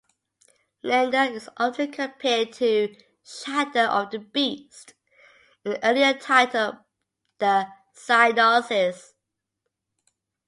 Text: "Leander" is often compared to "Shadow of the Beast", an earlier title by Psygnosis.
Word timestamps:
"Leander" 0.81 1.31
is 1.31 1.47
often 1.57 1.91
compared 1.91 2.53
to 2.53 2.95
"Shadow 3.23 3.85
of 3.85 4.09
the 4.09 4.17
Beast", 4.17 4.95
an 5.63 5.77
earlier 5.83 6.15
title 6.15 6.83
by 7.37 7.67
Psygnosis. 7.93 9.13